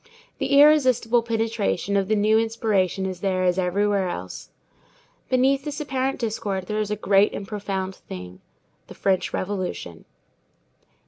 The 0.39 0.59
irresistible 0.59 1.21
penetration 1.21 1.95
of 1.95 2.07
the 2.07 2.15
new 2.15 2.39
inspiration 2.39 3.05
is 3.05 3.19
there 3.19 3.43
as 3.43 3.59
everywhere 3.59 4.09
else. 4.09 4.49
Beneath 5.29 5.63
this 5.63 5.79
apparent 5.79 6.17
discord 6.17 6.65
there 6.65 6.79
is 6.79 6.89
a 6.89 6.95
great 6.95 7.33
and 7.33 7.45
a 7.45 7.47
profound 7.47 7.93
thing,—the 7.93 8.95
French 8.95 9.31
Revolution. 9.31 10.05